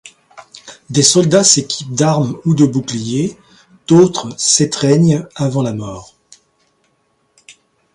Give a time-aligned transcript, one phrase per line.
[0.89, 3.37] Des soldats s’équipent d’armes ou de boucliers,
[3.87, 6.15] d’autres s’étreignent avant la mort.